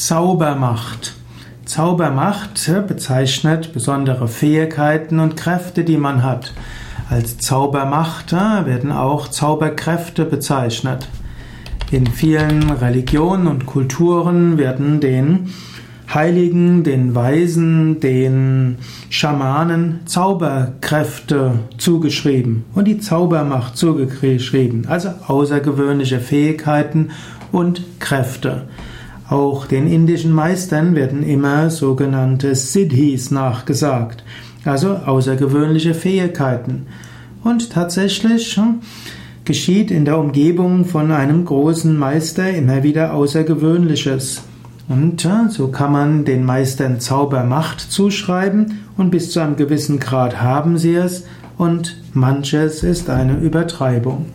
Zaubermacht. 0.00 1.12
Zaubermacht 1.66 2.70
bezeichnet 2.88 3.74
besondere 3.74 4.28
Fähigkeiten 4.28 5.20
und 5.20 5.36
Kräfte, 5.36 5.84
die 5.84 5.98
man 5.98 6.22
hat. 6.22 6.54
Als 7.10 7.36
Zaubermacht 7.36 8.32
werden 8.32 8.92
auch 8.92 9.28
Zauberkräfte 9.28 10.24
bezeichnet. 10.24 11.06
In 11.90 12.06
vielen 12.06 12.70
Religionen 12.70 13.46
und 13.46 13.66
Kulturen 13.66 14.56
werden 14.56 15.00
den 15.00 15.50
Heiligen, 16.12 16.82
den 16.82 17.14
Weisen, 17.14 18.00
den 18.00 18.78
Schamanen 19.10 20.00
Zauberkräfte 20.06 21.58
zugeschrieben 21.76 22.64
und 22.74 22.88
die 22.88 23.00
Zaubermacht 23.00 23.76
zugeschrieben, 23.76 24.86
also 24.88 25.10
außergewöhnliche 25.26 26.20
Fähigkeiten 26.20 27.10
und 27.52 27.82
Kräfte. 28.00 28.62
Auch 29.30 29.66
den 29.66 29.86
indischen 29.86 30.32
Meistern 30.32 30.96
werden 30.96 31.22
immer 31.22 31.70
sogenannte 31.70 32.56
Siddhis 32.56 33.30
nachgesagt, 33.30 34.24
also 34.64 34.96
außergewöhnliche 34.96 35.94
Fähigkeiten. 35.94 36.88
Und 37.44 37.70
tatsächlich 37.70 38.60
geschieht 39.44 39.92
in 39.92 40.04
der 40.04 40.18
Umgebung 40.18 40.84
von 40.84 41.12
einem 41.12 41.44
großen 41.44 41.96
Meister 41.96 42.50
immer 42.50 42.82
wieder 42.82 43.14
Außergewöhnliches. 43.14 44.42
Und 44.88 45.28
so 45.50 45.68
kann 45.68 45.92
man 45.92 46.24
den 46.24 46.44
Meistern 46.44 46.98
Zaubermacht 46.98 47.80
zuschreiben 47.80 48.80
und 48.96 49.12
bis 49.12 49.30
zu 49.30 49.38
einem 49.38 49.54
gewissen 49.54 50.00
Grad 50.00 50.42
haben 50.42 50.76
sie 50.76 50.96
es 50.96 51.24
und 51.56 52.02
manches 52.14 52.82
ist 52.82 53.08
eine 53.08 53.38
Übertreibung. 53.38 54.26